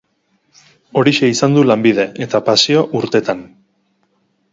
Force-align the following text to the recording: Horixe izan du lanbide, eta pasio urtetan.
Horixe 1.01 1.29
izan 1.33 1.57
du 1.57 1.65
lanbide, 1.71 2.05
eta 2.27 2.41
pasio 2.47 2.81
urtetan. 3.01 3.45